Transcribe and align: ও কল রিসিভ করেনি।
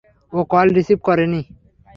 ও 0.33 0.39
কল 0.51 0.67
রিসিভ 0.77 0.99
করেনি। 1.07 1.41